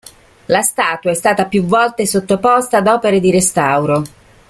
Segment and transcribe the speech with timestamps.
[0.47, 4.01] La statua è stata più volte sottoposta ad opere di restauro.